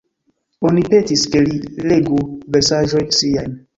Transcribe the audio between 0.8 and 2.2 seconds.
petis, ke li legu